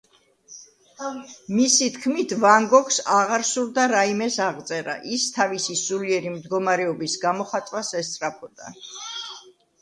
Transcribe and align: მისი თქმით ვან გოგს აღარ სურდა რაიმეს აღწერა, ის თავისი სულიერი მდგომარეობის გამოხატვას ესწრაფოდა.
მისი 1.57 1.89
თქმით 1.97 2.31
ვან 2.43 2.65
გოგს 2.71 2.97
აღარ 3.17 3.45
სურდა 3.49 3.85
რაიმეს 3.91 4.39
აღწერა, 4.47 4.95
ის 5.19 5.27
თავისი 5.37 5.77
სულიერი 5.83 6.33
მდგომარეობის 6.39 7.19
გამოხატვას 7.27 7.93
ესწრაფოდა. 8.03 8.75